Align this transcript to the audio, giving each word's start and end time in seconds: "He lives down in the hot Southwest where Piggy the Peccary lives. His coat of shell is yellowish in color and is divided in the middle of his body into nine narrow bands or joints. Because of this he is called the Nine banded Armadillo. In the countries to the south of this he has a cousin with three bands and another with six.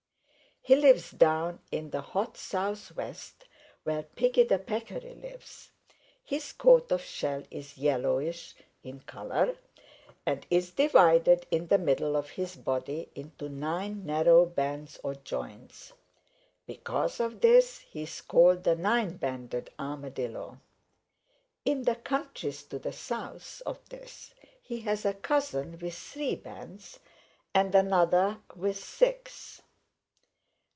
"He 0.63 0.75
lives 0.75 1.09
down 1.09 1.57
in 1.71 1.89
the 1.89 2.01
hot 2.01 2.37
Southwest 2.37 3.45
where 3.81 4.03
Piggy 4.03 4.43
the 4.43 4.59
Peccary 4.59 5.15
lives. 5.15 5.71
His 6.23 6.53
coat 6.53 6.91
of 6.91 7.01
shell 7.01 7.41
is 7.49 7.79
yellowish 7.79 8.53
in 8.83 8.99
color 8.99 9.57
and 10.23 10.45
is 10.51 10.69
divided 10.69 11.47
in 11.49 11.65
the 11.69 11.79
middle 11.79 12.15
of 12.15 12.29
his 12.29 12.55
body 12.55 13.09
into 13.15 13.49
nine 13.49 14.05
narrow 14.05 14.45
bands 14.45 14.99
or 15.03 15.15
joints. 15.15 15.93
Because 16.67 17.19
of 17.19 17.41
this 17.41 17.79
he 17.79 18.03
is 18.03 18.21
called 18.21 18.63
the 18.63 18.75
Nine 18.75 19.17
banded 19.17 19.71
Armadillo. 19.79 20.59
In 21.65 21.81
the 21.85 21.95
countries 21.95 22.61
to 22.65 22.77
the 22.77 22.93
south 22.93 23.63
of 23.65 23.79
this 23.89 24.35
he 24.61 24.81
has 24.81 25.05
a 25.05 25.15
cousin 25.15 25.79
with 25.79 25.95
three 25.95 26.35
bands 26.35 26.99
and 27.51 27.73
another 27.73 28.37
with 28.55 28.77
six. 28.77 29.63